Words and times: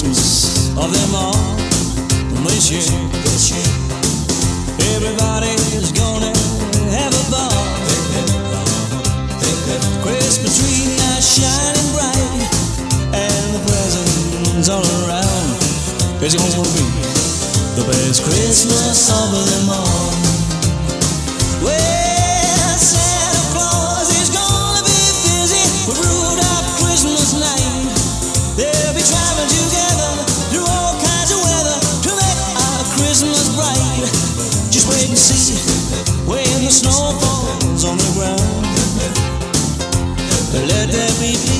Christmas 0.00 0.70
of 0.78 0.90
them 0.94 1.14
all 1.14 1.36
this 2.48 2.70
year. 2.72 2.80
This 3.20 3.52
year. 3.52 3.68
Everybody's 4.96 5.92
gonna 5.92 6.32
have 6.88 7.12
a 7.12 7.24
ball. 7.30 7.60
Christmas 10.00 10.56
tree 10.56 10.96
now 10.96 11.20
shining 11.20 11.92
bright, 11.92 12.48
and 13.12 13.44
the 13.52 13.60
presents 13.68 14.70
all 14.70 14.80
around. 15.04 15.60
It's 16.24 16.34
gonna 16.34 16.64
be 16.72 16.84
the 17.76 17.84
best 17.86 18.24
Christmas 18.24 19.10
of 19.12 19.32
them 19.50 19.68
all. 19.68 20.29
Snow 36.90 37.12
falls 37.20 37.84
on 37.84 37.96
the 37.96 38.10
ground. 38.16 38.66
Let 40.68 40.90
there 40.90 41.14
be 41.20 41.32
peace 41.32 41.59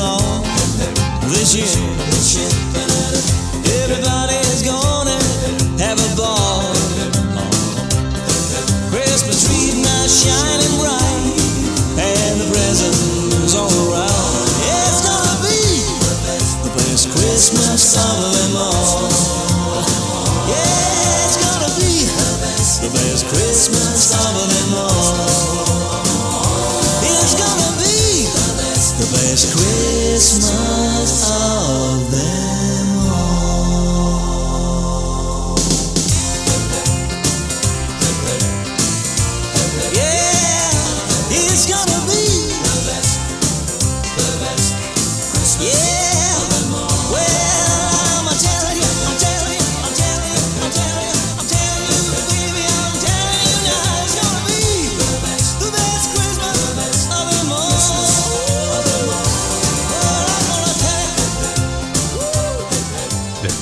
of 0.00 0.78
them 0.78 0.94
all 1.20 1.28
this 1.28 1.54
year. 1.56 2.19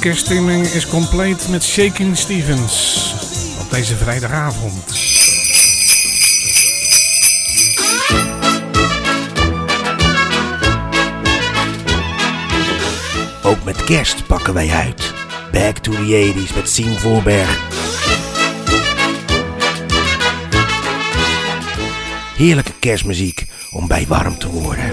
Kerststemming 0.08 0.66
is 0.66 0.86
compleet 0.86 1.48
met 1.48 1.64
Shaking 1.64 2.16
Stevens 2.16 3.14
op 3.60 3.70
deze 3.70 3.96
vrijdagavond. 3.96 4.96
Ook 13.42 13.64
met 13.64 13.84
kerst 13.84 14.26
pakken 14.26 14.54
wij 14.54 14.70
uit. 14.70 15.12
Back 15.52 15.78
to 15.78 15.92
the 15.92 16.32
80s 16.34 16.54
met 16.54 16.70
Siem 16.70 16.98
Voorberg. 16.98 17.58
Heerlijke 22.36 22.72
kerstmuziek 22.78 23.46
om 23.70 23.86
bij 23.86 24.04
warm 24.08 24.38
te 24.38 24.50
worden. 24.50 24.92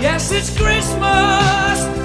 Yes, 0.00 0.30
it's 0.30 0.50
Christmas. 0.54 1.97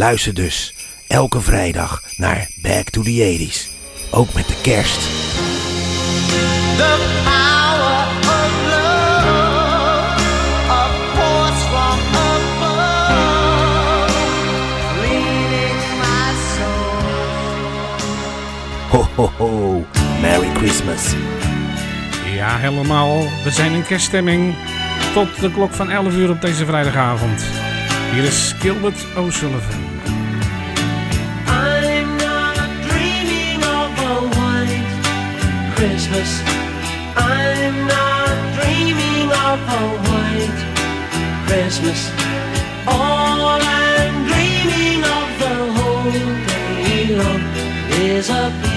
Luister 0.00 0.34
dus 0.34 0.74
elke 1.06 1.40
vrijdag 1.40 2.02
naar 2.16 2.48
Back 2.62 2.90
to 2.90 3.02
the 3.02 3.48
80s. 3.50 3.68
Ook 4.10 4.32
met 4.34 4.48
de 4.48 4.54
kerst. 4.62 5.00
The 6.76 6.96
power 7.24 8.08
of 8.18 8.52
love, 8.64 9.28
a 10.70 10.88
force 11.14 11.62
from 11.68 11.98
above, 12.14 12.92
leading 15.00 15.80
my 15.98 16.32
soul. 16.56 16.90
Ho 18.90 19.06
ho 19.14 19.30
ho. 19.36 19.84
Merry 20.20 20.54
Christmas. 20.54 21.12
Ja, 22.34 22.56
helemaal. 22.56 23.22
We 23.44 23.50
zijn 23.50 23.72
in 23.72 23.82
kerststemming 23.82 24.54
tot 25.14 25.40
de 25.40 25.52
klok 25.52 25.72
van 25.72 25.90
11 25.90 26.14
uur 26.14 26.30
op 26.30 26.40
deze 26.40 26.64
vrijdagavond. 26.66 27.44
Hier 28.12 28.24
is 28.24 28.54
Gilbert 28.58 29.06
O'Sullivan. 29.16 29.89
Christmas. 35.80 36.42
I'm 37.16 37.86
not 37.86 38.36
dreaming 38.60 39.28
of 39.48 39.58
a 39.64 39.84
white 40.08 40.60
Christmas. 41.46 42.00
All 42.86 43.58
I'm 43.62 44.26
dreaming 44.28 45.00
of 45.16 45.28
the 45.40 45.56
whole 45.76 46.12
day 46.52 47.16
long 47.16 47.40
is 47.98 48.28
a 48.28 48.69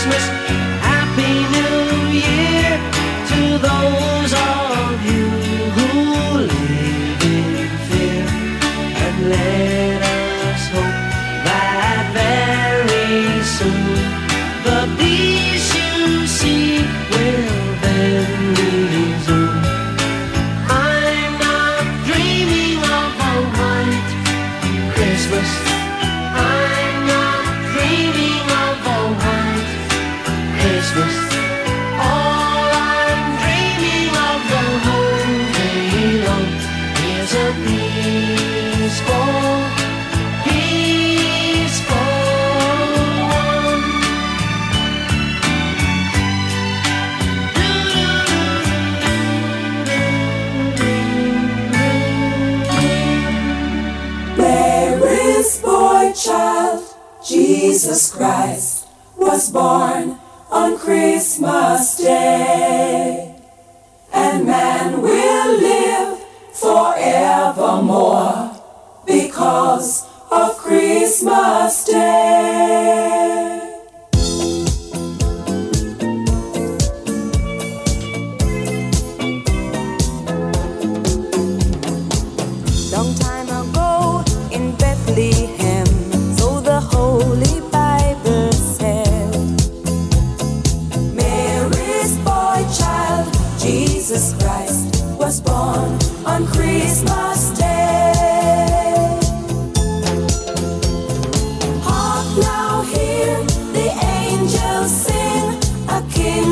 Christmas, 0.00 0.59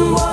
a 0.00 0.05
king 0.05 0.27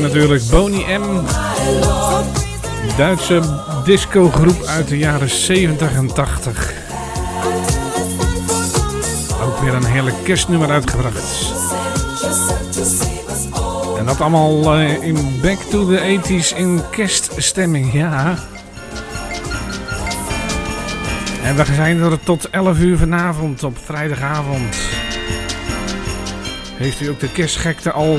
Missen 0.00 0.12
natuurlijk. 0.12 0.50
Boney 0.50 0.98
M. 0.98 1.24
Duitse 2.96 3.40
discogroep 3.84 4.64
uit 4.64 4.88
de 4.88 4.98
jaren 4.98 5.28
70 5.28 5.94
en 5.94 6.14
80. 6.14 6.72
Ook 9.42 9.58
weer 9.58 9.74
een 9.74 9.84
heerlijk 9.84 10.16
kerstnummer 10.24 10.70
uitgebracht. 10.70 11.52
En 13.98 14.04
dat 14.04 14.20
allemaal 14.20 14.74
eh, 14.74 15.02
in 15.02 15.40
Back 15.42 15.58
to 15.58 15.86
the 15.86 16.20
80s 16.22 16.56
in 16.56 16.80
kerststemming, 16.90 17.92
ja. 17.92 18.38
En 21.42 21.56
we 21.56 21.64
zijn 21.74 22.00
er 22.00 22.20
tot 22.20 22.50
11 22.50 22.78
uur 22.78 22.98
vanavond 22.98 23.62
op 23.62 23.78
vrijdagavond. 23.84 24.76
Heeft 26.76 27.00
u 27.00 27.08
ook 27.08 27.20
de 27.20 27.32
kerstgekte 27.32 27.92
al 27.92 28.18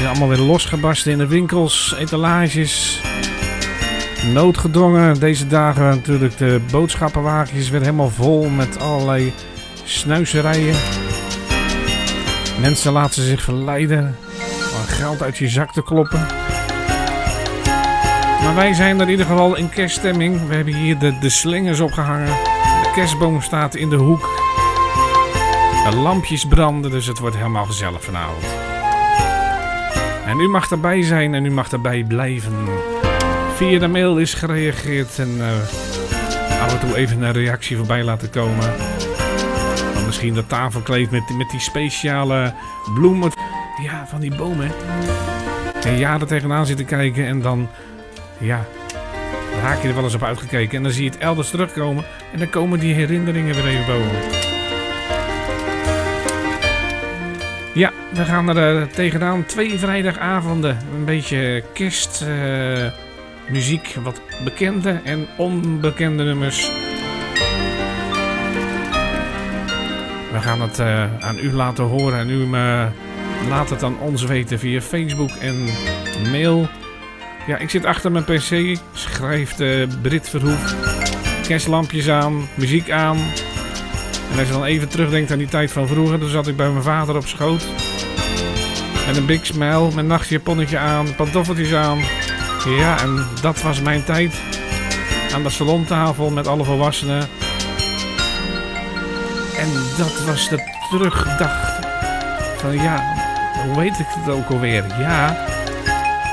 ja, 0.00 0.08
allemaal 0.08 0.28
weer 0.28 0.38
losgebarsten 0.38 1.12
in 1.12 1.18
de 1.18 1.26
winkels, 1.26 1.94
etalages. 1.98 3.00
Noodgedwongen 4.32 5.20
deze 5.20 5.46
dagen 5.46 5.84
natuurlijk 5.84 6.38
de 6.38 6.60
boodschappenwagentjes 6.70 7.70
weer 7.70 7.80
helemaal 7.80 8.10
vol 8.10 8.48
met 8.48 8.80
allerlei 8.80 9.32
snuiserijen. 9.84 10.76
Mensen 12.60 12.92
laten 12.92 13.22
zich 13.22 13.42
verleiden 13.42 14.16
om 14.78 14.86
geld 14.86 15.22
uit 15.22 15.38
je 15.38 15.48
zak 15.48 15.72
te 15.72 15.82
kloppen. 15.82 16.26
Maar 18.42 18.54
wij 18.54 18.74
zijn 18.74 18.96
er 18.96 19.02
in 19.02 19.10
ieder 19.10 19.26
geval 19.26 19.56
in 19.56 19.68
kerststemming. 19.68 20.48
We 20.48 20.54
hebben 20.54 20.74
hier 20.74 20.98
de, 20.98 21.18
de 21.18 21.30
slingers 21.30 21.80
opgehangen. 21.80 22.36
De 22.82 22.90
kerstboom 22.94 23.42
staat 23.42 23.74
in 23.74 23.90
de 23.90 23.96
hoek. 23.96 24.28
De 25.90 25.96
lampjes 25.96 26.44
branden, 26.44 26.90
dus 26.90 27.06
het 27.06 27.18
wordt 27.18 27.36
helemaal 27.36 27.64
gezellig 27.64 28.04
vanavond. 28.04 28.59
En 30.30 30.40
u 30.40 30.48
mag 30.48 30.70
erbij 30.70 31.02
zijn 31.02 31.34
en 31.34 31.44
u 31.44 31.50
mag 31.50 31.72
erbij 31.72 32.04
blijven. 32.08 32.52
Via 33.54 33.78
de 33.78 33.88
mail 33.88 34.18
is 34.18 34.34
gereageerd 34.34 35.18
en 35.18 35.36
eh, 35.38 36.62
af 36.62 36.72
en 36.72 36.80
toe 36.80 36.96
even 36.96 37.22
een 37.22 37.32
reactie 37.32 37.76
voorbij 37.76 38.04
laten 38.04 38.30
komen. 38.30 38.72
Dan 39.94 40.06
misschien 40.06 40.34
dat 40.34 40.48
tafelkleed 40.48 41.10
met, 41.10 41.22
met 41.36 41.50
die 41.50 41.60
speciale 41.60 42.54
bloemen. 42.94 43.30
Ja, 43.82 44.06
van 44.06 44.20
die 44.20 44.34
bomen. 44.36 44.70
En 45.84 45.98
ja, 45.98 46.20
er 46.20 46.26
tegenaan 46.26 46.66
zitten 46.66 46.86
kijken 46.86 47.26
en 47.26 47.40
dan, 47.40 47.68
ja, 48.38 48.64
dan 49.50 49.60
raak 49.60 49.82
je 49.82 49.88
er 49.88 49.94
wel 49.94 50.04
eens 50.04 50.14
op 50.14 50.22
uitgekeken. 50.22 50.76
En 50.76 50.82
dan 50.82 50.92
zie 50.92 51.04
je 51.04 51.10
het 51.10 51.18
elders 51.18 51.50
terugkomen 51.50 52.04
en 52.32 52.38
dan 52.38 52.50
komen 52.50 52.78
die 52.78 52.94
herinneringen 52.94 53.54
weer 53.54 53.66
even 53.66 53.86
boven. 53.86 54.59
Ja, 57.74 57.92
we 58.12 58.24
gaan 58.24 58.56
er 58.56 58.80
eh, 58.80 58.86
tegenaan. 58.86 59.46
Twee 59.46 59.78
vrijdagavonden. 59.78 60.78
Een 60.94 61.04
beetje 61.04 61.64
kerstmuziek. 61.72 62.94
wat 64.02 64.20
bekende 64.44 65.00
en 65.04 65.26
onbekende 65.36 66.24
nummers. 66.24 66.70
We 70.32 70.38
gaan 70.40 70.60
het 70.60 70.78
eh, 70.78 71.18
aan 71.20 71.38
u 71.38 71.52
laten 71.52 71.84
horen. 71.84 72.18
En 72.18 72.30
u 72.30 72.42
eh, 72.42 72.86
laat 73.48 73.70
het 73.70 73.82
aan 73.82 73.98
ons 73.98 74.24
weten 74.24 74.58
via 74.58 74.80
Facebook 74.80 75.30
en 75.30 75.64
mail. 76.30 76.68
Ja, 77.46 77.58
ik 77.58 77.70
zit 77.70 77.84
achter 77.84 78.12
mijn 78.12 78.24
pc. 78.24 78.78
Schrijft 78.92 79.60
eh 79.60 79.86
Brit 80.02 80.28
Verhoef. 80.28 80.74
Kerstlampjes 81.46 82.08
aan. 82.08 82.48
Muziek 82.54 82.90
aan. 82.90 83.18
En 84.32 84.38
als 84.38 84.46
je 84.46 84.52
dan 84.52 84.64
even 84.64 84.88
terugdenkt 84.88 85.32
aan 85.32 85.38
die 85.38 85.48
tijd 85.48 85.72
van 85.72 85.86
vroeger, 85.86 86.20
dan 86.20 86.28
zat 86.28 86.46
ik 86.46 86.56
bij 86.56 86.70
mijn 86.70 86.82
vader 86.82 87.16
op 87.16 87.26
schoot. 87.26 87.64
Met 89.06 89.16
een 89.16 89.26
big 89.26 89.46
smile, 89.46 89.94
met 89.94 90.06
nachtjaponnetje 90.06 90.78
aan, 90.78 91.14
pantoffeltjes 91.14 91.74
aan. 91.74 91.98
Ja, 92.78 93.00
en 93.00 93.26
dat 93.42 93.62
was 93.62 93.80
mijn 93.80 94.04
tijd. 94.04 94.40
Aan 95.34 95.42
de 95.42 95.50
salontafel 95.50 96.30
met 96.30 96.46
alle 96.46 96.64
volwassenen. 96.64 97.28
En 99.58 99.68
dat 99.96 100.24
was 100.26 100.48
de 100.48 100.76
terugdag 100.90 101.78
van 102.56 102.72
ja, 102.72 103.14
hoe 103.66 103.76
weet 103.76 103.98
ik 103.98 104.06
het 104.08 104.34
ook 104.34 104.48
alweer? 104.48 104.84
Ja, 104.98 105.46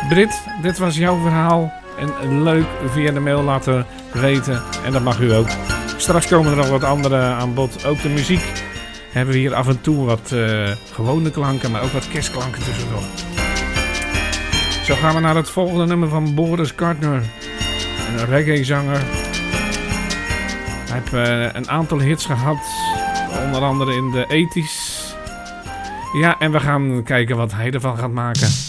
Brit, 0.10 0.42
dit 0.62 0.78
was 0.78 0.98
jouw 0.98 1.22
verhaal. 1.22 1.74
En 2.22 2.44
leuk 2.44 2.66
via 2.92 3.12
de 3.12 3.20
mail 3.20 3.44
laten 3.44 3.86
weten. 4.12 4.62
En 4.86 4.92
dat 4.92 5.04
mag 5.04 5.20
u 5.20 5.34
ook. 5.34 5.50
Straks 5.98 6.28
komen 6.28 6.52
er 6.52 6.58
nog 6.58 6.70
wat 6.70 6.84
andere 6.84 7.18
aan 7.18 7.54
bod. 7.54 7.86
Ook 7.86 8.02
de 8.02 8.10
muziek 8.10 8.44
hebben 9.12 9.34
we 9.34 9.40
hier 9.40 9.54
af 9.54 9.68
en 9.68 9.82
toe 9.82 10.06
wat 10.06 10.32
eh, 10.32 10.72
gewone 10.92 11.32
klanken, 11.32 11.72
maar 11.72 11.84
ook 11.84 11.92
wat 11.92 12.08
kerstklanken 12.08 12.64
tussendoor. 12.64 13.02
Zo 14.84 14.96
gaan 14.96 15.14
we 15.14 15.20
naar 15.20 15.36
het 15.36 15.50
volgende 15.50 15.86
nummer 15.86 16.10
van 16.10 16.36
Boris 16.36 16.74
Gardner. 16.76 17.24
Een 18.18 18.26
reggae-zanger. 18.26 19.02
Hij 20.90 21.02
heeft 21.02 21.14
eh, 21.14 21.54
een 21.54 21.70
aantal 21.70 22.00
hits 22.00 22.26
gehad, 22.26 22.66
onder 23.46 23.62
andere 23.62 23.94
in 23.94 24.12
de 24.12 24.48
80s. 24.48 24.98
Ja, 26.22 26.40
en 26.40 26.52
we 26.52 26.60
gaan 26.60 27.04
kijken 27.04 27.38
wat 27.38 27.54
hij 27.54 27.72
ervan 27.72 27.98
gaat 27.98 28.12
maken. 28.12 28.67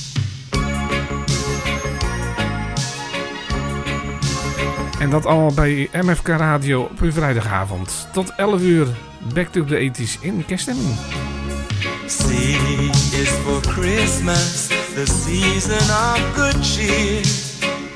En 4.99 5.11
dat 5.11 5.27
allemaal 5.27 5.53
bij 5.55 5.89
MFK 5.93 6.29
Radio 6.29 6.81
op 6.81 7.01
uw 7.01 7.13
vrijdagavond. 7.13 8.09
Tot 8.13 8.33
11 8.37 8.61
uur, 8.61 8.87
back 9.35 9.47
to 9.47 9.65
the 9.65 9.93
80s 9.93 10.23
in 10.23 10.45
kerststemming. 10.47 10.97
C 12.07 12.25
is 13.13 13.29
for 13.29 13.61
Christmas, 13.61 14.67
the 14.95 15.07
season 15.07 15.91
of 15.91 16.21
good 16.35 16.65
cheer. 16.65 17.21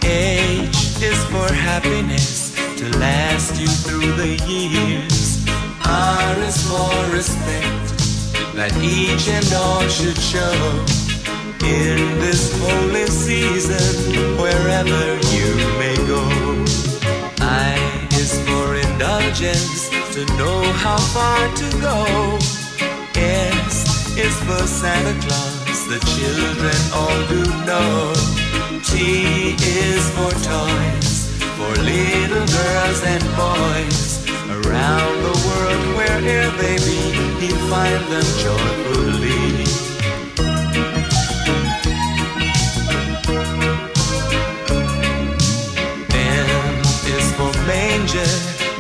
H 0.01 1.01
is 1.01 1.17
for 1.31 1.55
happiness, 1.55 2.51
to 2.77 2.99
last 2.99 3.57
you 3.59 3.69
through 3.69 4.15
the 4.17 4.45
years. 4.47 5.39
R 5.87 6.39
is 6.47 6.63
for 6.63 7.17
respect, 7.17 7.87
that 8.55 8.73
each 8.83 9.29
and 9.29 9.53
all 9.55 9.89
should 9.89 10.19
show 10.19 10.55
in 11.65 12.19
this 12.21 12.53
holy 12.61 13.07
season, 13.07 14.37
wherever 14.37 15.19
you 15.35 15.55
may 15.79 15.97
go. 16.07 16.82
I 19.13 19.29
is 19.29 19.35
for 19.35 19.45
indulgence 19.45 20.15
to 20.15 20.25
know 20.39 20.63
how 20.73 20.97
far 20.97 21.41
to 21.55 21.69
go. 21.83 22.39
S 23.15 24.17
is 24.17 24.35
for 24.45 24.67
Santa 24.67 25.13
Claus, 25.21 25.87
the 25.87 26.01
children 26.17 26.79
all 26.95 27.21
do 27.29 27.45
know. 27.69 28.15
T 28.89 29.55
is 29.61 30.05
for 30.17 30.33
toys, 30.49 31.29
for 31.57 31.73
little 31.83 32.47
girls 32.57 33.03
and 33.05 33.25
boys. 33.37 34.25
Around 34.49 35.15
the 35.29 35.37
world, 35.47 35.85
where'er 35.97 36.51
they 36.57 36.77
be, 36.79 37.01
he'll 37.41 37.69
find 37.69 38.05
them 38.11 38.29
joyfully. 38.41 39.72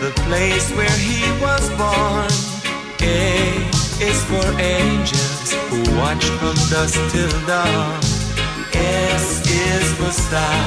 The 0.03 0.11
place 0.27 0.69
where 0.73 0.99
he 0.99 1.23
was 1.41 1.63
born. 1.79 2.27
A 3.03 3.71
is 4.03 4.19
for 4.27 4.47
angels 4.59 5.53
who 5.71 5.79
watch 5.97 6.25
from 6.43 6.57
dusk 6.75 6.99
till 7.13 7.31
dawn. 7.47 8.01
S 8.75 9.47
is 9.47 9.87
for 9.95 10.11
star 10.11 10.67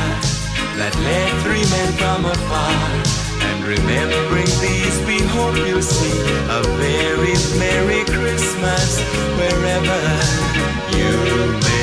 that 0.79 0.95
led 1.03 1.31
three 1.43 1.67
men 1.75 1.91
from 1.99 2.23
afar. 2.23 2.87
And 3.47 3.59
remembering 3.75 4.51
these, 4.63 4.97
we 5.03 5.19
hope 5.35 5.57
you 5.67 5.81
see 5.81 6.17
a 6.57 6.61
very 6.79 7.35
Merry 7.59 8.05
Christmas 8.05 9.01
wherever 9.35 9.99
you 10.95 11.11
may 11.59 11.74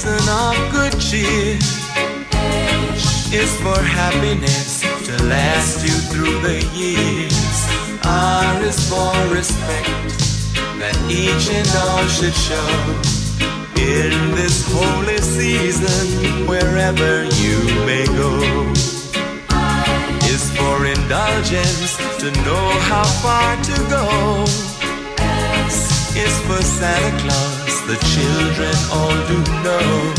season 0.00 0.28
of 0.30 0.72
good 0.72 0.98
cheer. 0.98 1.58
Is 3.32 3.52
for 3.60 3.80
happiness 3.80 4.80
to 5.06 5.12
last 5.24 5.84
you 5.84 5.96
through 6.10 6.40
the 6.40 6.58
years. 6.74 7.58
Ah, 8.02 8.56
R 8.56 8.64
is 8.64 8.80
for 8.88 9.12
respect 9.34 9.88
that 10.80 10.96
each 11.08 11.46
and 11.52 11.68
all 11.84 12.04
should 12.08 12.34
show. 12.48 12.72
In 13.76 14.34
this 14.34 14.64
holy 14.72 15.18
season, 15.18 16.46
wherever 16.46 17.24
you 17.42 17.58
may 17.84 18.06
go, 18.06 18.32
is 20.32 20.44
for 20.56 20.86
indulgence 20.86 21.96
to 22.20 22.30
know 22.46 22.66
how 22.90 23.04
far 23.22 23.56
to 23.68 23.76
go 23.96 24.44
S 25.18 26.16
is 26.16 26.34
for 26.46 26.62
Santa 26.62 27.18
Claus, 27.22 27.59
the 27.90 27.96
children 28.06 28.74
all 28.92 29.18
do 29.26 29.38
know. 29.66 30.14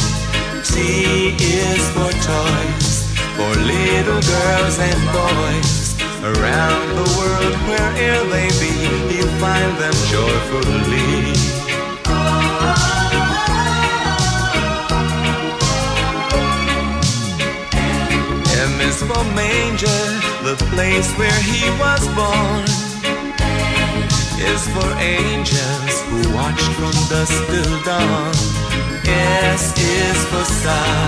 T 0.62 1.31
is 1.39 1.84
for 1.95 2.12
toys, 2.27 3.07
for 3.38 3.53
little 3.63 4.21
girls 4.36 4.77
and 4.77 5.01
boys. 5.15 5.95
Around 6.21 6.88
the 6.99 7.07
world, 7.17 7.55
where'er 7.69 8.25
they 8.27 8.49
be, 8.60 8.75
you'll 9.15 9.36
find 9.39 9.71
them 9.79 9.95
joyfully. 10.12 11.31
M 18.67 18.81
is 18.81 18.99
for 18.99 19.23
manger, 19.34 20.03
the 20.43 20.57
place 20.75 21.10
where 21.17 21.39
he 21.41 21.69
was 21.79 22.05
born 22.15 22.81
is 24.49 24.67
for 24.73 24.89
angels 24.97 25.93
who 26.10 26.19
watch 26.34 26.62
from 26.77 26.93
dusk 27.10 27.38
till 27.47 27.75
dawn. 27.84 28.34
S 29.06 29.73
is 29.77 30.19
for 30.32 30.45
star 30.45 31.04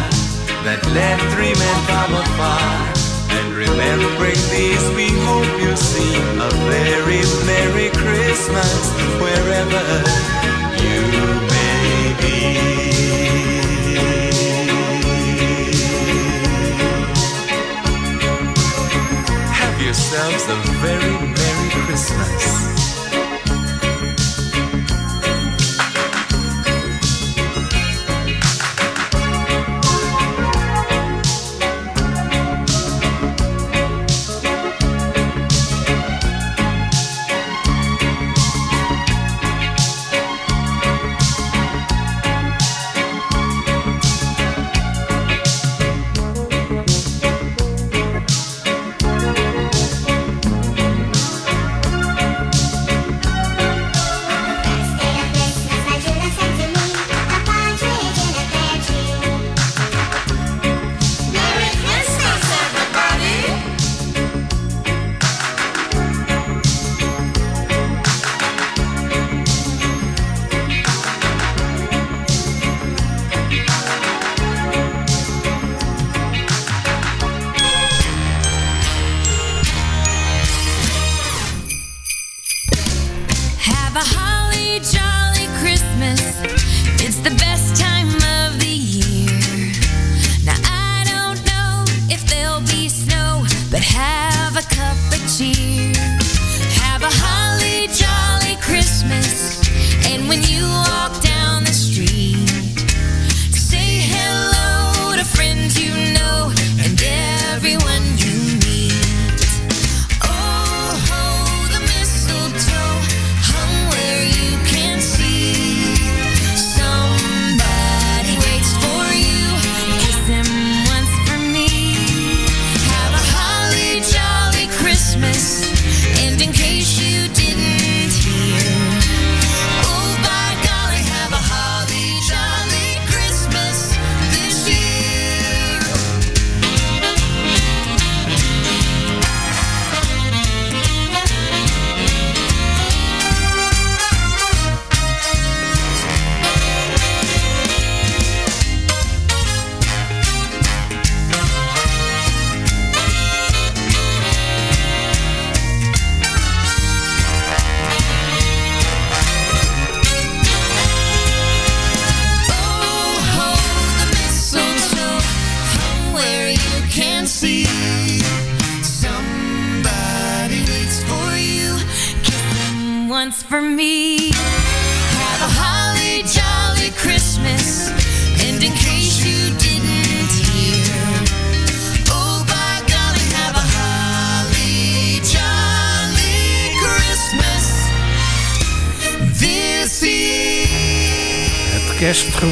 that 0.65 0.81
led 0.93 1.19
three 1.33 1.55
men 1.63 1.77
from 1.87 2.13
afar. 2.23 2.77
And 3.37 3.47
remembering 3.53 4.41
these, 4.53 4.85
we 4.93 5.07
hope 5.25 5.51
you 5.61 5.73
see 5.75 6.13
a 6.47 6.49
very 6.69 7.21
Merry 7.49 7.89
Christmas 8.01 8.79
wherever 9.21 9.85
you 10.83 11.01
may 11.53 12.13
be. 12.21 12.39
Have 19.59 19.77
yourselves 19.81 20.43
a 20.55 20.57
very 20.85 21.15
Merry 21.39 21.69
Christmas. 21.85 22.92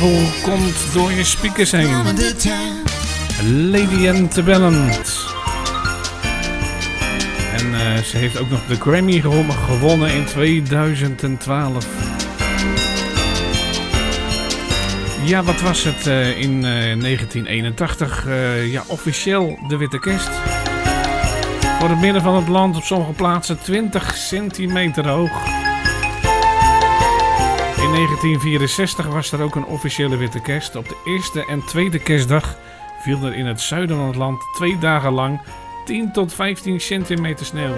Kerstgevoel 0.02 0.54
komt 0.54 0.94
door 0.94 1.12
je 1.12 1.24
speakers 1.24 1.72
heen. 1.72 1.90
Lady 3.72 4.10
Antebellend. 4.10 5.26
En 7.58 7.74
eh, 7.74 7.98
ze 8.04 8.18
heeft 8.18 8.40
ook 8.40 8.50
nog 8.50 8.66
de 8.66 8.76
Grammy 8.76 9.22
gewo- 9.22 9.52
gewonnen 9.52 10.14
in 10.14 10.26
2012. 10.26 11.88
Ja, 15.24 15.44
wat 15.44 15.62
was 15.62 15.84
het 15.84 16.08
eh, 16.08 16.40
in 16.40 16.66
eh, 16.66 17.02
1981? 17.02 18.26
Eh, 18.28 18.72
ja, 18.72 18.84
officieel 18.88 19.60
de 19.68 19.78
Witte 19.78 20.00
Kerst. 20.00 20.30
Voor 21.80 21.90
het 21.90 22.00
midden 22.00 22.22
van 22.22 22.36
het 22.36 22.48
land 22.48 22.76
op 22.76 22.84
sommige 22.84 23.12
plaatsen 23.12 23.60
20 23.62 24.16
centimeter 24.18 25.08
hoog. 25.08 25.61
In 27.92 27.98
1964 27.98 29.06
was 29.06 29.32
er 29.32 29.42
ook 29.42 29.56
een 29.56 29.66
officiële 29.66 30.18
Witte 30.18 30.42
Kerst. 30.42 30.76
Op 30.76 30.88
de 30.88 31.02
eerste 31.06 31.46
en 31.46 31.66
tweede 31.66 32.00
kerstdag 32.00 32.58
viel 33.02 33.26
er 33.26 33.34
in 33.34 33.46
het 33.46 33.62
zuiden 33.62 33.96
van 33.98 34.08
het 34.08 34.16
land 34.16 34.42
twee 34.56 34.78
dagen 34.78 35.12
lang 35.12 35.42
10 35.86 36.12
tot 36.12 36.34
15 36.34 36.80
centimeter 36.80 37.46
sneeuw. 37.46 37.74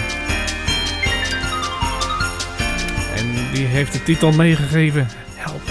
En 3.17 3.27
die 3.53 3.67
heeft 3.67 3.93
de 3.93 4.03
titel 4.03 4.33
meegegeven, 4.33 5.09
Help. 5.35 5.63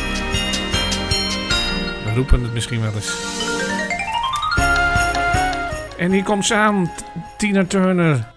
We 2.05 2.13
roepen 2.15 2.43
het 2.43 2.53
misschien 2.53 2.81
wel 2.81 2.93
eens. 2.93 3.13
En 5.97 6.11
hier 6.11 6.23
komt 6.23 6.45
ze 6.45 6.55
aan, 6.55 6.91
Tina 7.37 7.65
Turner. 7.65 8.31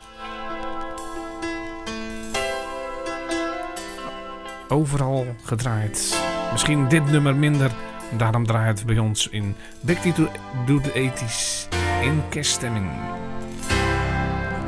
Overal 4.68 5.27
gedraaid. 5.44 6.22
Misschien 6.53 6.88
dit 6.88 7.11
nummer 7.11 7.37
minder. 7.37 7.70
Daarom 8.16 8.46
draait 8.46 8.79
het 8.79 8.87
bij 8.87 8.98
ons 8.98 9.29
in 9.29 9.57
Back 9.81 9.96
to 9.96 10.29
do 10.66 10.81
the 10.81 11.11
80s 11.11 11.68
in 12.03 12.22
kerststemming. 12.29 12.90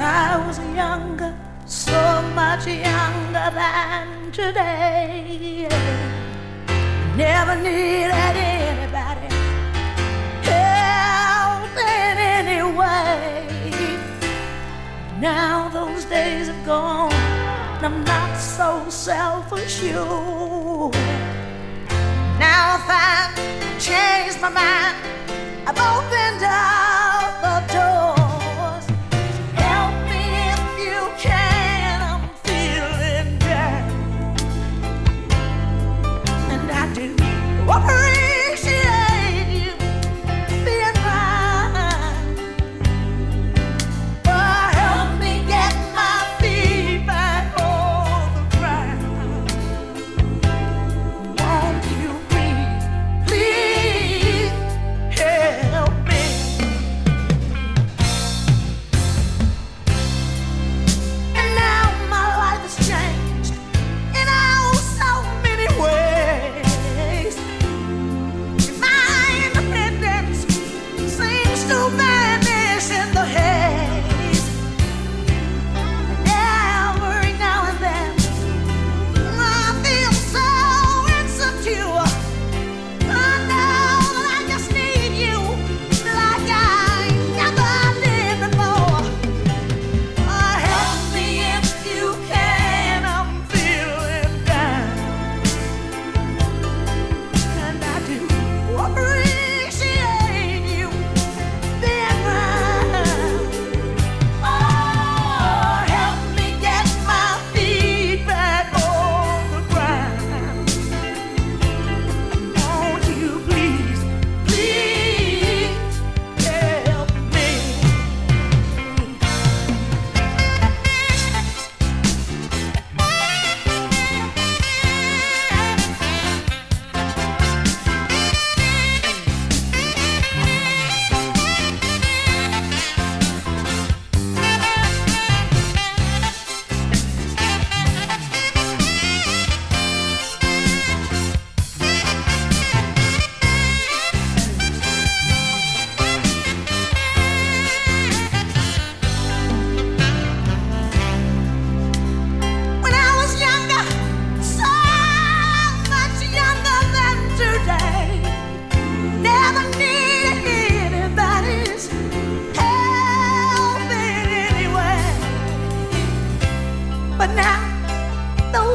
I 0.00 0.36
was 0.46 0.58
younger, 0.74 1.34
so 1.64 2.22
much 2.34 2.64
younger 2.64 3.50
than 3.54 4.30
today. 4.30 5.66
Never 7.16 7.56
needed 7.56 8.10
anybody 8.10 9.34
help 10.42 11.76
in 11.76 12.18
any 12.18 12.62
way. 12.76 13.46
Now 15.18 15.68
those 15.68 16.04
days 16.04 16.48
have 16.48 16.64
gone, 16.66 17.12
I'm 17.82 18.04
not 18.04 18.36
so 18.36 18.88
self-assured. 18.88 20.94
Now 22.38 22.76
if 22.76 22.88
I 22.88 23.30
changed 23.78 24.40
my 24.40 24.48
mind, 24.48 24.96
I've 25.66 25.78
opened 25.78 26.42
up 26.42 27.40
the 27.44 27.60
doors. 27.76 28.86
Help 29.54 29.94
me 30.10 30.22
if 30.52 30.60
you 30.84 30.98
can, 31.18 32.00
I'm 32.02 32.28
feeling. 32.44 33.38
And 36.50 36.70
I 36.70 36.72
do 36.92 37.14
appreciate 37.70 38.15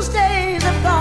those 0.02 0.10
days 0.10 0.64
are 0.64 0.82
gone. 0.82 1.01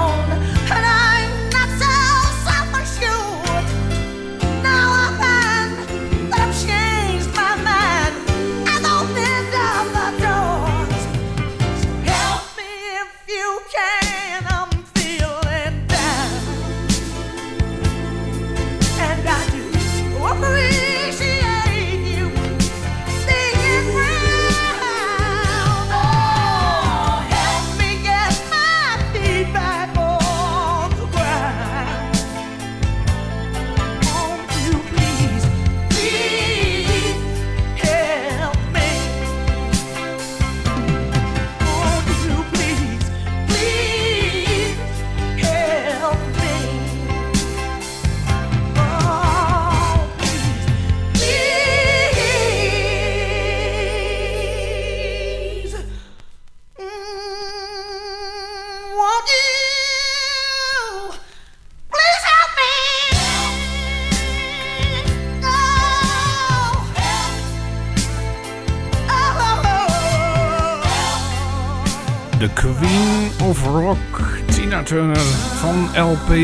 LP. 76.10 76.34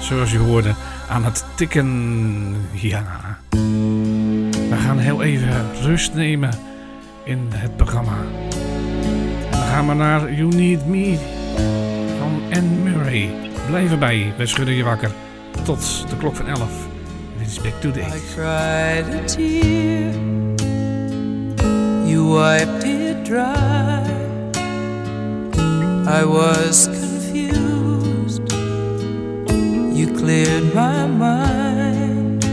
Zoals 0.00 0.32
u 0.32 0.38
hoorde 0.38 0.74
aan 1.08 1.24
het 1.24 1.44
tikken. 1.54 1.88
Ja. 2.72 3.04
We 4.70 4.76
gaan 4.86 4.98
heel 4.98 5.22
even 5.22 5.50
rust 5.82 6.14
nemen 6.14 6.50
in 7.24 7.48
het 7.54 7.76
programma. 7.76 8.16
En 9.50 9.50
dan 9.50 9.60
gaan 9.60 9.88
we 9.88 9.94
naar 9.94 10.32
You 10.32 10.54
Need 10.54 10.86
Me 10.86 11.18
van 12.18 12.42
Anne 12.58 12.90
Murray. 12.90 13.30
Blijf 13.68 13.90
erbij, 13.90 14.32
wij 14.36 14.46
schudden 14.46 14.74
je 14.74 14.84
wakker. 14.84 15.10
Tot 15.64 16.04
de 16.08 16.16
klok 16.16 16.36
van 16.36 16.48
11. 16.48 16.60
Dit 17.38 17.46
is 17.46 17.60
Back 17.60 17.80
to 17.80 17.90
the 17.90 18.00
I 18.00 18.04
80s. 18.04 18.34
cried 18.34 19.14
a 19.14 19.24
tear, 19.24 20.12
you. 22.06 22.40
I 26.04 26.24
was 26.24 27.01
cleared 30.22 30.72
my 30.72 31.04
mind. 31.04 32.44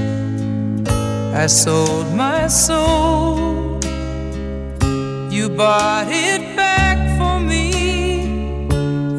I 1.36 1.46
sold 1.46 2.12
my 2.16 2.48
soul, 2.48 3.80
you 5.30 5.50
bought 5.50 6.08
it 6.10 6.56
back 6.56 6.98
for 7.20 7.40
me 7.40 8.64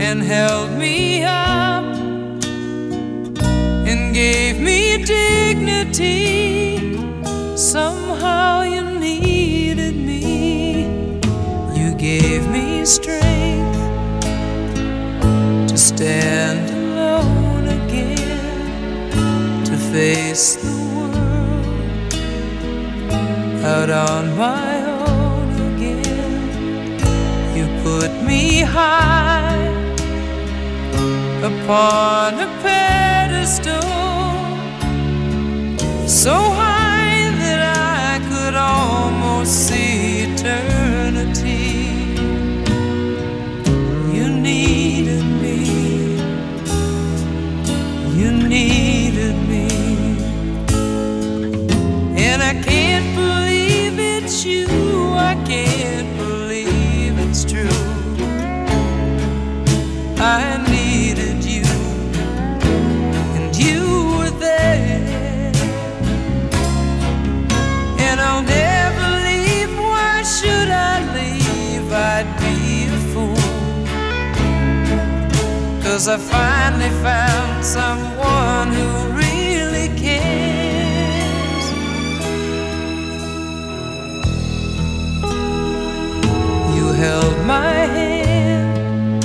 and 0.00 0.20
held 0.20 0.72
me 0.76 1.22
up 1.22 1.84
and 3.86 4.12
gave 4.12 4.58
me 4.58 5.04
dignity. 5.04 6.50
Somehow 7.56 8.62
you 8.62 8.82
needed 8.98 9.94
me. 9.94 10.86
You 11.80 11.94
gave 11.94 12.50
me 12.50 12.84
strength 12.84 13.78
to 15.68 15.78
stand 15.78 16.69
face 19.92 20.54
the 20.54 20.76
world 20.94 22.14
out 23.64 23.90
on 23.90 24.36
my 24.36 24.84
own 24.86 25.50
again. 25.74 27.00
You 27.56 27.66
put 27.82 28.10
me 28.22 28.60
high 28.60 29.66
upon 31.42 32.34
a 32.38 32.48
pedestal, 32.62 33.82
so 36.06 36.34
high 36.62 37.30
that 37.42 37.60
I 38.10 38.20
could 38.28 38.54
almost 38.54 39.52
see 39.66 40.22
eternity. 40.22 40.69
Can't 52.90 53.14
believe 53.14 53.98
it's 53.98 54.44
you. 54.44 54.66
I 55.30 55.34
can't 55.46 56.10
believe 56.16 57.14
it's 57.24 57.44
true. 57.44 57.82
I 60.18 60.42
needed 60.74 61.44
you, 61.44 61.66
and 63.36 63.50
you 63.64 63.80
were 64.18 64.34
there. 64.48 65.52
And 68.06 68.18
I'll 68.26 68.46
never 68.60 69.08
leave. 69.28 69.72
Why 69.90 70.22
should 70.36 70.70
I 70.92 70.96
leave? 71.18 71.86
I'd 71.92 72.30
be 72.42 72.58
a 72.98 73.00
fool. 73.12 73.50
Cause 75.84 76.08
I 76.08 76.18
finally 76.18 76.92
found 77.06 77.64
someone 77.64 78.68
who 78.78 79.09
held 87.00 87.38
my 87.46 87.78
hand 87.96 89.24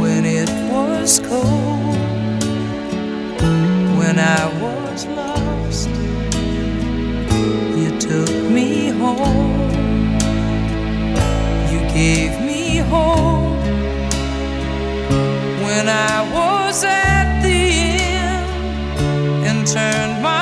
when 0.00 0.24
it 0.24 0.48
was 0.72 1.20
cold, 1.20 2.42
when 3.98 4.18
I 4.18 4.42
was 4.62 5.04
lost. 5.20 5.90
You 7.80 7.90
took 8.08 8.34
me 8.56 8.88
home, 8.88 9.70
you 11.70 11.80
gave 12.00 12.32
me 12.40 12.78
hope 12.94 13.66
when 15.66 15.86
I 15.90 16.16
was 16.36 16.84
at 16.84 17.42
the 17.42 17.62
end 18.22 19.46
and 19.46 19.66
turned 19.66 20.22
my 20.22 20.33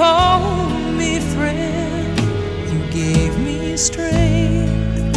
called 0.00 0.94
me 0.96 1.20
friend. 1.34 2.18
You 2.72 2.80
gave 2.90 3.32
me 3.46 3.76
strength 3.76 5.12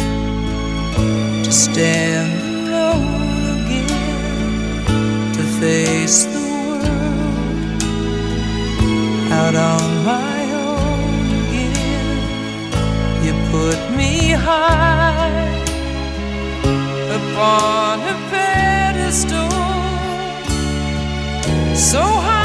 to 1.46 1.50
stand 1.50 2.32
alone 2.50 3.40
again, 3.56 5.32
to 5.36 5.42
face 5.58 6.18
the 6.34 6.44
world 6.66 7.82
out 9.40 9.54
on 9.72 9.88
my 10.12 10.38
own 10.68 11.24
again. 11.44 12.18
You 13.24 13.32
put 13.56 13.80
me 14.00 14.12
high 14.48 15.48
upon 17.18 17.94
a 18.14 18.16
pedestal 18.32 19.50
so 21.74 22.02
high 22.26 22.43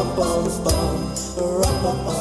bum 0.00 0.16
bum 0.16 0.44
bum, 0.64 1.60
ra 1.60 1.70
bum 1.82 1.98
bum. 2.04 2.19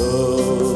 So 0.00 0.69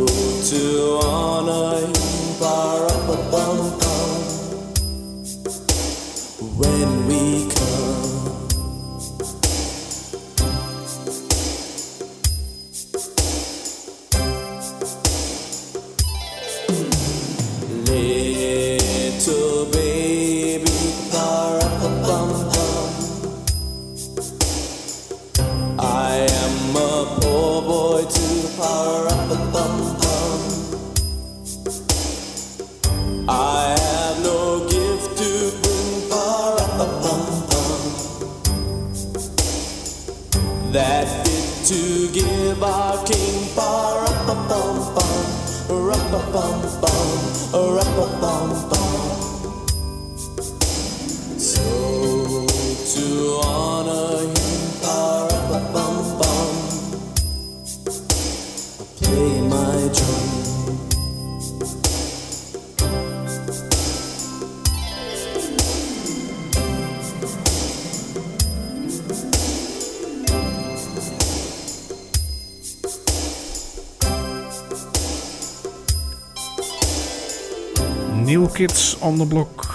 Block, 79.27 79.75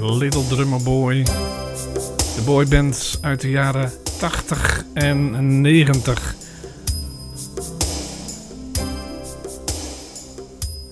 Little 0.00 0.46
Drummer 0.46 0.82
Boy. 0.82 1.22
De 2.34 2.42
boyband 2.44 3.18
uit 3.20 3.40
de 3.40 3.50
jaren 3.50 3.92
80 4.18 4.84
en 4.94 5.60
90. 5.60 6.34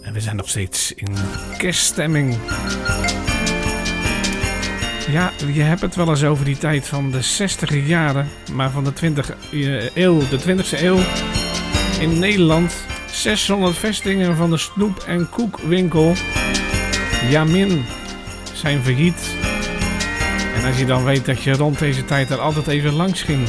En 0.02 0.12
we 0.12 0.20
zijn 0.20 0.36
nog 0.36 0.48
steeds 0.48 0.92
in 0.92 1.16
kerststemming. 1.58 2.36
Ja, 5.10 5.32
je 5.52 5.62
hebt 5.62 5.80
het 5.80 5.94
wel 5.94 6.08
eens 6.08 6.24
over 6.24 6.44
die 6.44 6.58
tijd 6.58 6.86
van 6.86 7.10
de 7.10 7.22
60 7.22 7.86
jaren, 7.86 8.28
maar 8.52 8.70
van 8.70 8.84
de 8.84 8.92
20 8.92 9.34
eeuw, 9.94 10.18
de 10.18 10.40
20e 10.40 10.82
eeuw 10.82 10.98
in 12.00 12.18
Nederland 12.18 12.74
600 13.10 13.76
vestingen 13.76 14.36
van 14.36 14.50
de 14.50 14.58
snoep- 14.58 15.04
en 15.06 15.28
koekwinkel 15.30 16.14
Jamin 17.30 17.84
zijn 18.52 18.82
failliet. 18.82 19.36
En 20.56 20.66
als 20.66 20.78
je 20.78 20.86
dan 20.86 21.04
weet 21.04 21.24
dat 21.24 21.42
je 21.42 21.52
rond 21.52 21.78
deze 21.78 22.04
tijd 22.04 22.30
er 22.30 22.40
altijd 22.40 22.66
even 22.66 22.92
langs 22.92 23.22
ging. 23.22 23.48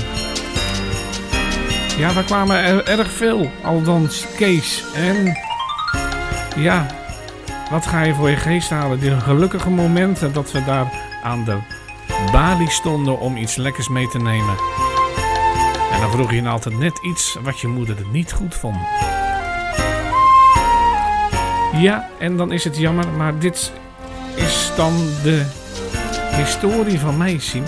Ja, 1.97 2.13
we 2.13 2.23
kwamen 2.23 2.55
er 2.55 2.87
erg 2.87 3.11
veel. 3.11 3.51
Althans, 3.63 4.25
Kees. 4.37 4.83
En 4.95 5.37
ja, 6.55 6.85
wat 7.71 7.85
ga 7.85 8.01
je 8.01 8.13
voor 8.13 8.29
je 8.29 8.35
geest 8.35 8.69
halen? 8.69 8.99
Die 8.99 9.19
gelukkige 9.19 9.69
momenten 9.69 10.33
dat 10.33 10.51
we 10.51 10.63
daar 10.63 10.91
aan 11.23 11.43
de 11.43 11.57
balie 12.31 12.69
stonden 12.69 13.19
om 13.19 13.37
iets 13.37 13.55
lekkers 13.55 13.89
mee 13.89 14.07
te 14.07 14.17
nemen. 14.17 14.55
En 15.91 16.01
dan 16.01 16.11
vroeg 16.11 16.29
je 16.29 16.41
je 16.41 16.47
altijd 16.47 16.77
net 16.77 16.99
iets 17.03 17.37
wat 17.41 17.59
je 17.59 17.67
moeder 17.67 17.97
er 17.97 18.11
niet 18.11 18.31
goed 18.31 18.55
vond. 18.55 18.77
Ja, 21.73 22.09
en 22.19 22.37
dan 22.37 22.51
is 22.51 22.63
het 22.63 22.77
jammer, 22.77 23.07
maar 23.07 23.39
dit 23.39 23.71
is 24.35 24.71
dan 24.75 24.93
de 25.23 25.45
historie 26.35 26.99
van 26.99 27.17
mij, 27.17 27.37
Siem. 27.39 27.63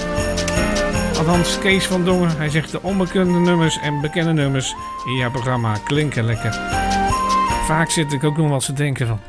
Althans, 1.18 1.60
Kees 1.60 1.86
van 1.86 2.06
Dongen, 2.06 2.38
hij 2.38 2.50
zegt 2.50 2.72
de 2.72 2.82
onbekende 2.82 3.40
nummers 3.40 3.80
en 3.80 4.02
bekende 4.02 4.34
nummers 4.34 4.76
in 5.06 5.16
jouw 5.16 5.32
programma 5.32 5.78
klinken 5.84 6.24
lekker. 6.24 6.60
Vaak 7.66 7.90
zit 7.90 8.14
ik 8.14 8.24
ook 8.24 8.38
nog 8.38 8.52
eens 8.52 8.66
te 8.66 8.74
denken 8.74 9.08
van, 9.08 9.20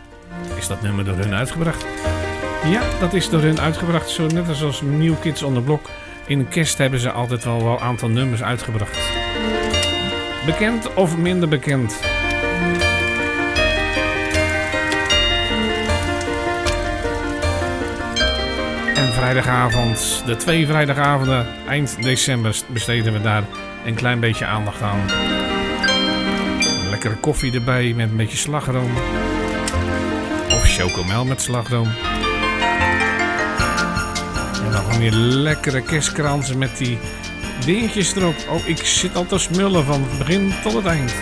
is 0.57 0.66
dat 0.66 0.83
nummer 0.83 1.05
door 1.05 1.16
hun 1.16 1.35
uitgebracht? 1.35 1.87
Ja, 2.64 2.83
dat 3.01 3.12
is 3.12 3.31
door 3.31 3.41
hun 3.41 3.61
uitgebracht, 3.61 4.11
zo 4.11 4.27
net 4.27 4.62
als, 4.62 4.83
New 4.83 5.14
Kids 5.20 5.43
on 5.43 5.55
the 5.55 5.61
Block. 5.61 5.89
In 6.27 6.49
kerst 6.49 6.79
hebben 6.79 7.01
ze 7.01 7.11
altijd 7.11 7.45
wel 7.45 7.66
een 7.66 7.79
aantal 7.79 8.09
nummers 8.09 8.43
uitgebracht. 8.43 8.99
Bekend 10.47 10.95
of 10.95 11.16
minder 11.16 11.49
bekend? 11.49 12.01
Vrijdagavond, 19.23 20.23
de 20.27 20.37
twee 20.37 20.66
vrijdagavonden 20.66 21.47
eind 21.68 22.03
december 22.03 22.57
besteden 22.66 23.12
we 23.12 23.20
daar 23.20 23.45
een 23.85 23.95
klein 23.95 24.20
beetje 24.20 24.45
aandacht 24.45 24.83
aan. 24.83 25.01
Lekkere 26.91 27.16
koffie 27.16 27.53
erbij 27.53 27.93
met 27.93 28.11
een 28.11 28.16
beetje 28.16 28.37
slagroom. 28.37 28.91
Of 30.51 30.62
chocomel 30.64 31.25
met 31.25 31.41
slagroom. 31.41 31.89
En 34.64 34.73
dan 34.73 34.99
die 34.99 35.12
lekkere 35.16 35.83
kerstkransen 35.83 36.59
met 36.59 36.77
die 36.77 36.99
dingetjes 37.64 38.14
erop. 38.14 38.37
Oh, 38.49 38.68
ik 38.68 38.79
zit 38.79 39.16
al 39.16 39.27
te 39.27 39.39
smullen 39.39 39.85
van 39.85 40.03
het 40.03 40.18
begin 40.18 40.53
tot 40.62 40.73
het 40.73 40.87
eind. 40.87 41.14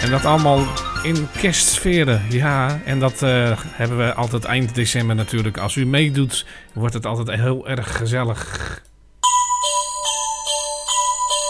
En 0.00 0.10
dat 0.10 0.24
allemaal 0.24 0.66
in 1.02 1.28
kerstsferen. 1.40 2.22
Ja, 2.28 2.80
en 2.84 2.98
dat 2.98 3.22
eh, 3.22 3.58
hebben 3.64 3.98
we 3.98 4.14
altijd 4.14 4.44
eind 4.44 4.74
december 4.74 5.16
natuurlijk. 5.16 5.58
Als 5.58 5.76
u 5.76 5.86
meedoet, 5.86 6.46
wordt 6.72 6.94
het 6.94 7.06
altijd 7.06 7.40
heel 7.40 7.68
erg 7.68 7.96
gezellig. 7.96 8.58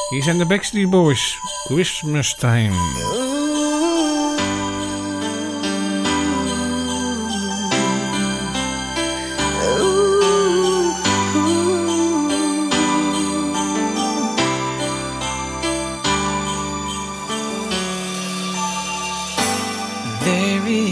Hier 0.09 0.23
zijn 0.23 0.39
de 0.39 0.47
Backstreet 0.47 0.91
Boys. 0.91 1.37
Christmas 1.65 2.35
time. 2.35 3.20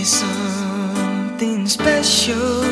Something 0.09 1.67
special 1.67 2.65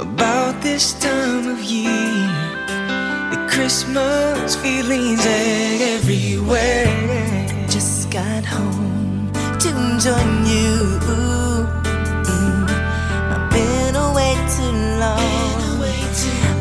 about 0.00 0.60
this 0.60 0.94
time 0.94 1.46
of 1.46 1.62
year. 1.62 2.26
The 3.30 3.46
Christmas 3.48 4.56
feelings 4.56 5.24
everywhere. 5.24 6.86
Just 7.68 8.10
got 8.10 8.44
home 8.44 9.30
to 9.62 9.70
join 10.02 10.46
you. 10.46 10.98
I've 13.32 13.50
been 13.52 13.94
away 13.94 14.34
too 14.56 14.74
long, 14.98 15.78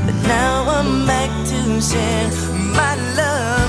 but 0.05 0.15
now 0.27 0.65
I'm 0.77 1.07
back 1.07 1.31
to 1.49 1.81
share 1.81 2.29
my 2.77 2.93
love. 3.17 3.62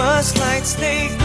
Must 0.00 0.38
like 0.38 0.64
steak 0.64 1.19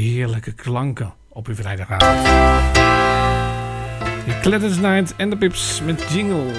heerlijke 0.00 0.52
klanken 0.52 1.14
op 1.28 1.46
uw 1.46 1.54
vrijdagavond. 1.54 2.24
De 4.26 4.38
Claddens 4.42 4.78
Night 4.78 5.16
en 5.16 5.30
de 5.30 5.36
Pips 5.36 5.80
met 5.84 6.06
Jingle. 6.12 6.52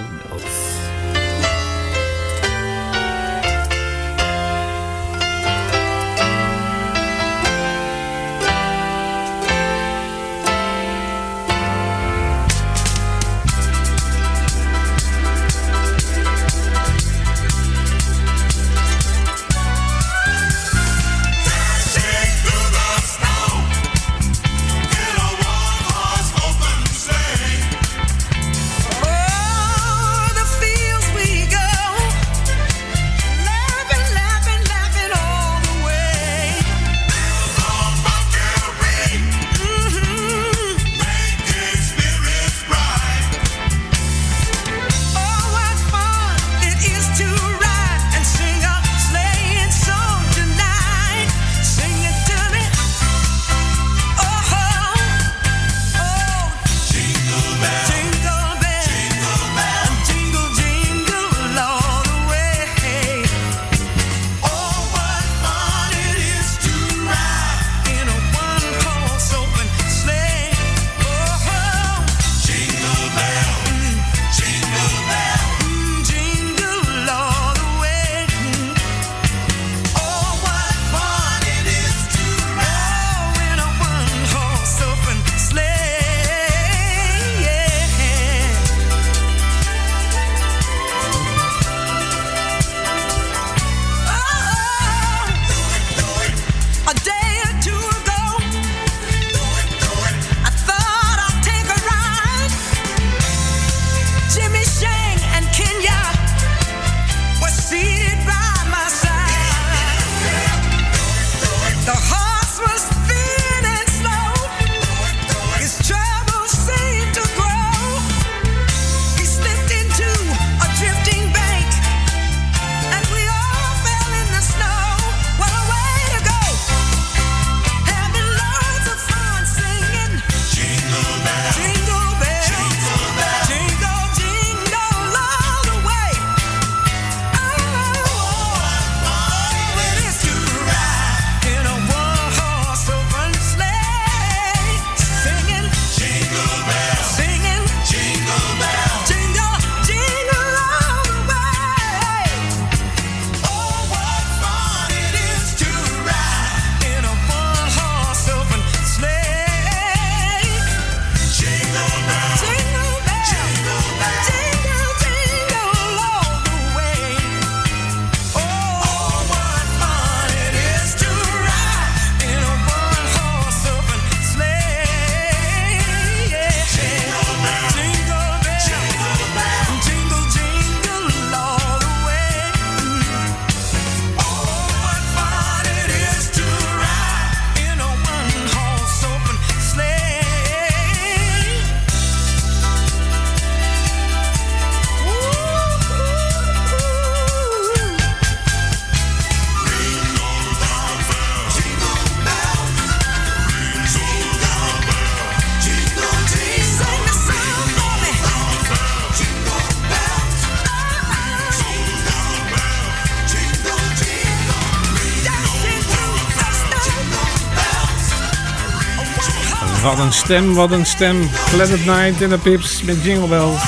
Wat 219.92 220.00
een 220.00 220.14
stem, 220.14 220.54
wat 220.54 220.72
een 220.72 220.86
stem. 220.86 221.30
Planet 221.50 221.86
Night 221.86 222.22
in 222.22 222.30
de 222.30 222.38
Pips 222.38 222.84
met 222.84 223.04
Jingle 223.04 223.28
Bells. 223.28 223.64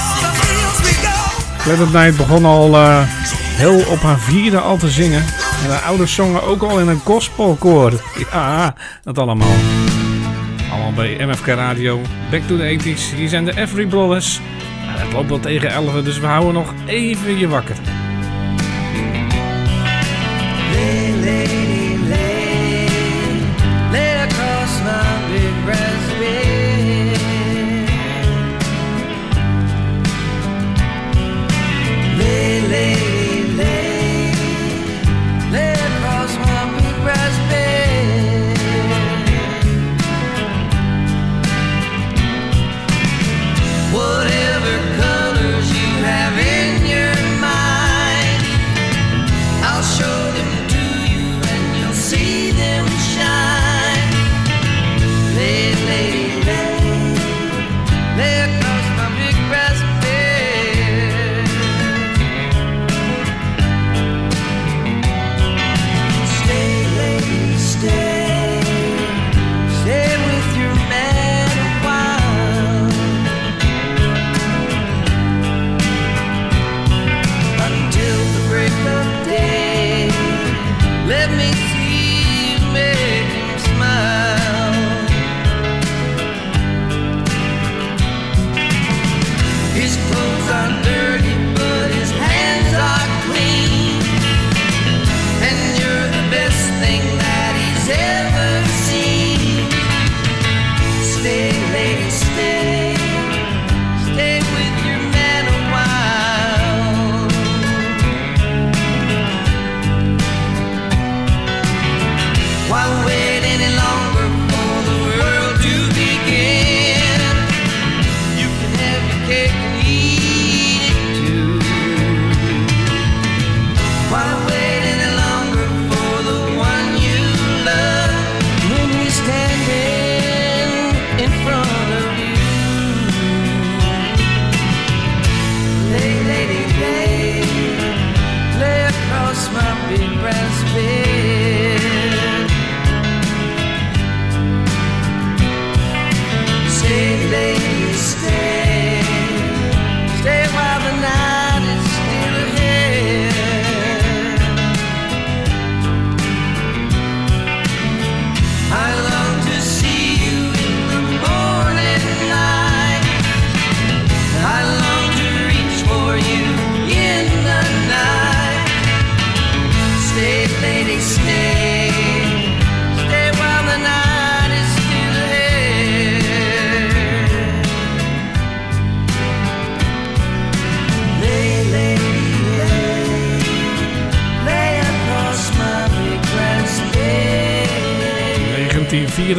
Planet 1.64 1.94
Night 1.94 2.18
begon 2.18 2.46
al 2.46 2.70
uh, 2.70 3.02
heel 3.06 3.86
op 3.88 4.02
haar 4.02 4.20
vierde 4.20 4.60
al 4.60 4.78
te 4.78 4.90
zingen. 4.90 5.26
En 5.64 5.70
haar 5.70 5.82
ouders 5.82 6.14
zongen 6.14 6.44
ook 6.44 6.62
al 6.62 6.80
in 6.80 6.88
een 6.88 7.00
gospelkoor. 7.04 7.92
Ja, 8.32 8.76
dat 9.04 9.18
allemaal. 9.18 9.56
Allemaal 10.72 10.94
bij 10.94 11.26
MFK 11.26 11.46
Radio. 11.46 12.02
Back 12.32 12.42
to 12.42 12.58
the 12.58 12.80
80s. 12.80 13.16
Hier 13.16 13.30
zijn 13.30 13.46
de 13.46 13.58
Every 13.58 13.86
Brothers. 13.86 14.40
Het 14.86 15.14
loopt 15.14 15.30
wel 15.30 15.40
tegen 15.40 15.70
11, 15.70 16.04
dus 16.04 16.20
we 16.20 16.26
houden 16.26 16.54
nog 16.54 16.74
even 16.86 17.38
je 17.38 17.48
wakker. 17.48 17.76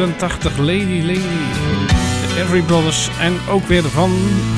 84 0.05 0.59
Lady 0.59 1.01
Lady. 1.01 1.19
De 2.35 2.41
Every 2.41 2.61
Brothers 2.61 3.09
en 3.19 3.33
ook 3.49 3.67
weer 3.67 3.83
van 3.83 4.11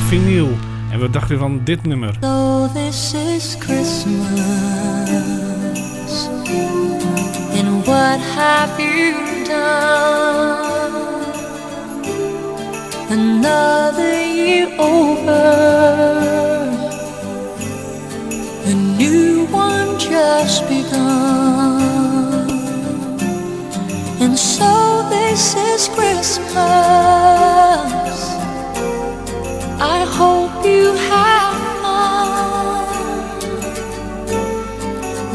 vinyl. 0.08 0.58
En 0.92 1.00
we 1.00 1.10
dachten 1.10 1.40
van 1.40 1.62
dit 1.64 1.86
nummer? 1.86 2.18
So 2.22 2.68
this 2.74 3.14
is 3.14 3.56
Christmas 3.60 4.18
And 7.58 7.86
what 7.86 8.20
have 8.36 8.82
you 8.82 9.14
done 9.48 10.26
Another 13.10 14.36
year 14.36 14.68
over 14.78 15.32
A 18.66 18.74
new 18.98 19.48
one 19.52 19.98
just 19.98 20.68
begun 20.68 21.78
And 24.20 24.38
so 24.38 24.97
this 25.10 25.56
is 25.56 25.88
Christmas. 25.90 26.48
I 29.80 30.06
hope 30.20 30.66
you 30.66 30.94
have 31.12 31.56
fun. 31.82 32.88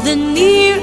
The 0.05 0.15
near 0.15 0.82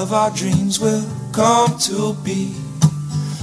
of 0.00 0.14
our 0.14 0.30
dreams 0.30 0.80
will 0.80 1.04
come 1.30 1.76
to 1.78 2.14
be. 2.24 2.54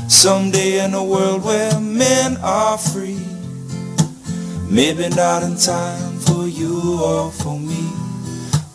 Someday 0.07 0.83
in 0.83 0.95
a 0.95 1.03
world 1.03 1.43
where 1.43 1.79
men 1.79 2.35
are 2.41 2.79
free. 2.79 3.21
Maybe 4.67 5.07
not 5.09 5.43
in 5.43 5.55
time 5.55 6.17
for 6.17 6.47
you 6.47 6.99
or 6.99 7.31
for 7.31 7.59
me, 7.59 7.85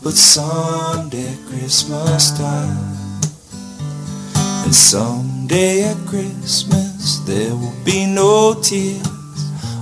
but 0.01 0.13
someday 0.13 1.27
at 1.27 1.39
Christmas 1.49 2.31
time. 2.37 2.95
And 4.63 4.73
someday 4.73 5.83
at 5.83 5.97
Christmas 6.07 7.19
there 7.27 7.53
will 7.53 7.77
be 7.83 8.05
no 8.05 8.55
tears. 8.61 9.05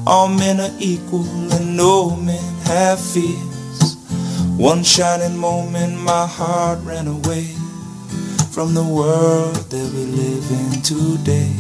All 0.08 0.28
men 0.28 0.60
are 0.60 0.76
equal 0.80 1.54
and 1.54 1.78
no 1.78 2.16
men 2.16 2.56
have 2.66 3.00
fears. 3.00 3.96
One 4.58 4.84
shining 4.84 5.38
moment 5.38 6.00
my 6.02 6.26
heart 6.26 6.80
ran 6.84 7.08
away 7.08 7.61
from 8.52 8.74
the 8.74 8.84
world 8.84 9.56
that 9.56 9.94
we 9.94 10.04
live 10.12 10.52
in 10.52 10.82
today. 10.82 11.56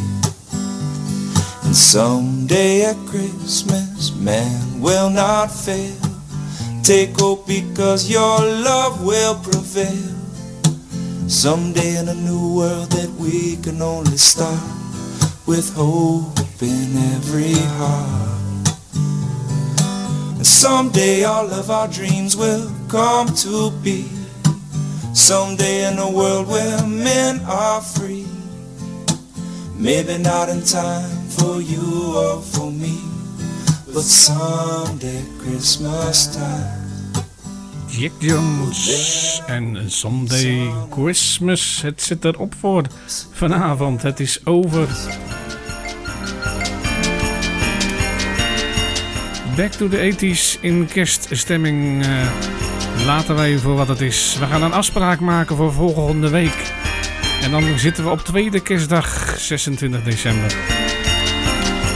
And 1.63 1.73
someday 1.73 2.83
at 2.83 2.97
Christmas, 3.07 4.13
man 4.15 4.81
will 4.81 5.09
not 5.09 5.47
fail. 5.47 5.95
Take 6.83 7.17
hope 7.17 7.47
because 7.47 8.09
your 8.11 8.39
love 8.39 9.05
will 9.05 9.35
prevail. 9.35 10.15
Someday 11.29 11.97
in 11.97 12.09
a 12.09 12.13
new 12.13 12.57
world 12.57 12.91
that 12.91 13.09
we 13.11 13.55
can 13.63 13.81
only 13.81 14.17
start 14.17 14.59
with 15.47 15.73
hope 15.73 16.37
in 16.61 16.97
every 17.15 17.53
heart. 17.79 18.67
And 20.35 20.45
someday 20.45 21.23
all 21.23 21.49
of 21.49 21.71
our 21.71 21.87
dreams 21.87 22.35
will 22.35 22.69
come 22.89 23.27
to 23.35 23.71
be. 23.81 24.20
Someday 25.13 25.91
in 25.91 25.97
a 25.99 26.09
world 26.09 26.47
where 26.47 26.85
men 26.87 27.41
are 27.45 27.81
free. 27.81 28.25
Maybe 29.77 30.17
not 30.17 30.49
in 30.49 30.61
time 30.63 31.09
for 31.29 31.61
you 31.61 32.15
or 32.15 32.41
for 32.41 32.71
me, 32.71 32.97
but 33.93 34.03
someday 34.03 35.23
Christmas 35.39 36.35
time. 36.35 36.79
Jack 37.89 38.11
Jones 38.19 39.41
en 39.47 39.91
Someday 39.91 40.71
Christmas. 40.89 41.81
Het 41.81 42.01
zit 42.01 42.25
erop 42.25 42.53
voor 42.59 42.83
vanavond. 43.31 44.01
Het 44.01 44.19
is 44.19 44.45
over. 44.45 44.87
Back 49.55 49.71
to 49.71 49.89
the 49.89 49.97
80s 49.97 50.59
in 50.61 50.87
kerststemming. 50.87 52.05
eh, 52.05 52.60
laten 53.05 53.35
wij 53.35 53.57
voor 53.57 53.75
wat 53.75 53.87
het 53.87 54.01
is. 54.01 54.37
We 54.39 54.45
gaan 54.45 54.63
een 54.63 54.73
afspraak 54.73 55.19
maken 55.19 55.55
voor 55.55 55.73
volgende 55.73 56.29
week. 56.29 56.73
En 57.41 57.51
dan 57.51 57.79
zitten 57.79 58.03
we 58.03 58.09
op 58.09 58.19
tweede 58.19 58.59
kerstdag 58.59 59.35
26 59.37 60.03
december. 60.03 60.55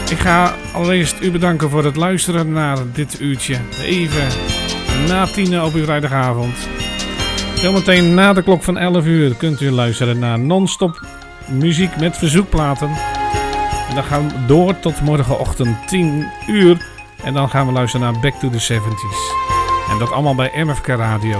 Ik 0.09 0.17
ga 0.17 0.55
allereerst 0.73 1.15
u 1.21 1.31
bedanken 1.31 1.69
voor 1.69 1.83
het 1.83 1.95
luisteren 1.95 2.51
naar 2.51 2.77
dit 2.93 3.19
uurtje. 3.19 3.57
Even 3.81 4.27
na 5.07 5.25
tienen 5.25 5.63
op 5.63 5.73
uw 5.73 5.83
vrijdagavond. 5.83 6.57
Zometeen 7.55 8.13
na 8.13 8.33
de 8.33 8.43
klok 8.43 8.63
van 8.63 8.77
11 8.77 9.05
uur 9.05 9.35
kunt 9.35 9.61
u 9.61 9.71
luisteren 9.71 10.19
naar 10.19 10.39
non-stop 10.39 11.05
muziek 11.47 11.99
met 11.99 12.17
verzoekplaten. 12.17 12.89
En 13.89 13.95
dan 13.95 14.03
gaan 14.03 14.27
we 14.27 14.45
door 14.47 14.79
tot 14.79 15.01
morgenochtend 15.01 15.87
10 15.87 16.27
uur. 16.47 16.87
En 17.23 17.33
dan 17.33 17.49
gaan 17.49 17.65
we 17.65 17.71
luisteren 17.71 18.11
naar 18.11 18.21
Back 18.21 18.33
to 18.33 18.49
the 18.49 18.73
70s. 18.73 19.44
En 19.89 19.97
dat 19.97 20.11
allemaal 20.11 20.35
bij 20.35 20.51
MFK 20.63 20.87
Radio. 20.87 21.39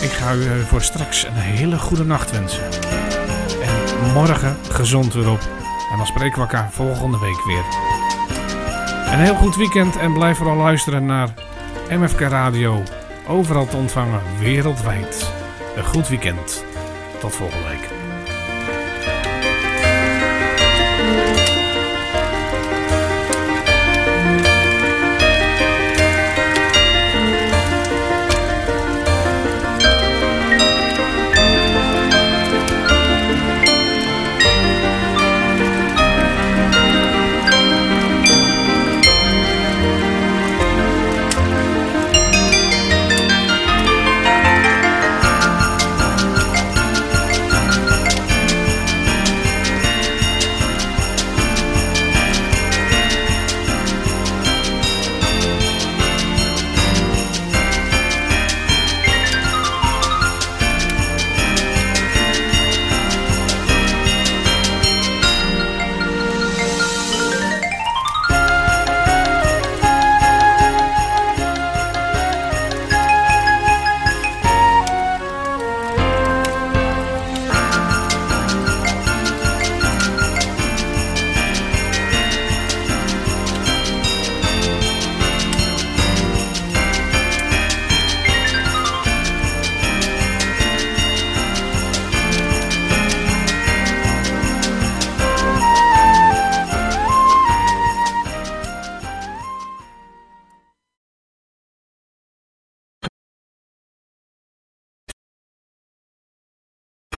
Ik 0.00 0.10
ga 0.10 0.32
u 0.32 0.46
eh, 0.46 0.66
voor 0.66 0.82
straks 0.82 1.26
een 1.26 1.34
hele 1.34 1.78
goede 1.78 2.04
nacht 2.04 2.30
wensen. 2.30 2.62
En 3.62 4.12
morgen 4.12 4.56
gezond 4.68 5.14
weer 5.14 5.30
op. 5.30 5.40
En 5.90 5.96
dan 5.96 6.06
spreken 6.06 6.34
we 6.34 6.40
elkaar 6.40 6.70
volgende 6.70 7.18
week 7.18 7.44
weer. 7.44 7.64
Een 9.12 9.18
heel 9.18 9.34
goed 9.34 9.56
weekend 9.56 9.96
en 9.96 10.12
blijf 10.12 10.36
vooral 10.36 10.56
luisteren 10.56 11.06
naar 11.06 11.28
MFK 11.90 12.20
Radio. 12.20 12.82
Overal 13.28 13.66
te 13.66 13.76
ontvangen 13.76 14.20
wereldwijd. 14.38 15.32
Een 15.76 15.84
goed 15.84 16.08
weekend. 16.08 16.64
Tot 17.20 17.34
volgende 17.34 17.68
week. 17.68 17.81